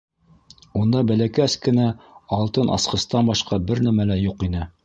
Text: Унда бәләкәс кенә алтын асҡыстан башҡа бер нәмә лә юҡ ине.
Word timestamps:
Унда 0.79 1.03
бәләкәс 1.11 1.57
кенә 1.67 1.85
алтын 2.39 2.75
асҡыстан 2.79 3.33
башҡа 3.33 3.63
бер 3.69 3.87
нәмә 3.91 4.13
лә 4.15 4.23
юҡ 4.27 4.47
ине. 4.51 4.69